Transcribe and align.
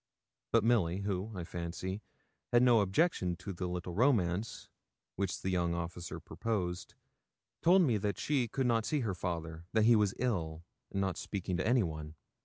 But 0.51 0.63
Milly, 0.63 1.01
who, 1.01 1.31
I 1.35 1.43
fancy, 1.43 2.01
had 2.51 2.63
no 2.63 2.79
objection 2.81 3.35
to 3.35 3.53
the 3.53 3.67
little 3.67 3.93
romance 3.93 4.67
which 5.15 5.39
the 5.43 5.51
young 5.51 5.75
officer 5.75 6.19
proposed, 6.19 6.95
told 7.61 7.83
me 7.83 7.97
that 7.97 8.17
she 8.17 8.47
could 8.47 8.65
not 8.65 8.83
see 8.83 9.01
her 9.01 9.13
father, 9.13 9.67
that 9.73 9.85
he 9.85 9.95
was 9.95 10.15
ill, 10.17 10.65
and 10.89 11.01
not 11.01 11.17
speaking 11.17 11.55
to 11.57 11.67
anyone. 11.67 12.15